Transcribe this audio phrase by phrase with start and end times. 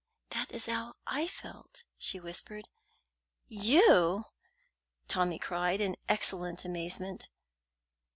[0.31, 2.67] "That is how I felt," she whispered.
[3.45, 4.23] "You!"
[5.07, 7.29] Tommy cried, in excellent amazement.